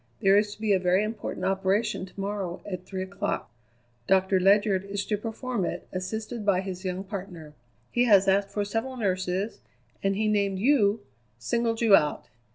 There 0.19 0.35
is 0.35 0.55
to 0.55 0.61
be 0.61 0.73
a 0.73 0.79
very 0.79 1.03
important 1.03 1.45
operation 1.45 2.07
to 2.07 2.19
morrow 2.19 2.59
at 2.65 2.87
three 2.87 3.03
o'clock. 3.03 3.51
Doctor 4.07 4.39
Ledyard 4.39 4.83
is 4.85 5.05
to 5.05 5.15
perform 5.15 5.63
it, 5.63 5.87
assisted 5.93 6.43
by 6.43 6.61
his 6.61 6.83
young 6.83 7.03
partner. 7.03 7.53
He 7.91 8.05
has 8.05 8.27
asked 8.27 8.49
for 8.49 8.65
several 8.65 8.97
nurses, 8.97 9.59
and 10.01 10.15
he 10.15 10.27
named 10.27 10.57
you 10.57 11.01
singled 11.37 11.81
you 11.81 11.95
out. 11.95 12.29